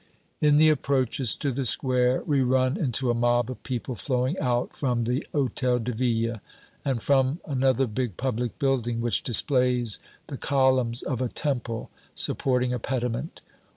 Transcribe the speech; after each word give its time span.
In 0.39 0.57
the 0.57 0.69
approaches 0.69 1.35
to 1.35 1.51
the 1.51 1.63
square 1.63 2.23
we 2.23 2.41
run 2.41 2.75
into 2.75 3.11
a 3.11 3.13
mob 3.13 3.51
of 3.51 3.61
people 3.61 3.93
flowing 3.93 4.35
out 4.39 4.75
from 4.75 5.03
the 5.03 5.27
Hotel 5.31 5.77
de 5.77 5.91
Ville 5.93 6.39
and 6.83 7.03
from 7.03 7.39
another 7.45 7.85
big 7.85 8.17
public 8.17 8.57
building 8.57 8.99
which 8.99 9.21
displays 9.21 9.99
the 10.25 10.37
columns 10.37 11.03
of 11.03 11.21
a 11.21 11.29
temple 11.29 11.91
supporting 12.15 12.73
a 12.73 12.79
pediment. 12.79 13.41